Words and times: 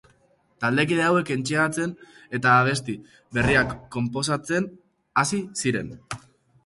Taldekide 0.63 1.03
hauek 1.07 1.27
entseatzen 1.35 1.93
eta 2.39 2.55
abesti 2.61 2.95
berriak 3.39 3.77
konposatzen 3.97 4.67
hasi 5.25 5.43
ziren. 5.63 5.93